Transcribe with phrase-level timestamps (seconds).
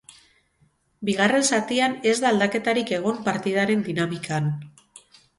[1.09, 4.49] Bigarren zatian ez da aldaketarik egon partidaren dinamikan.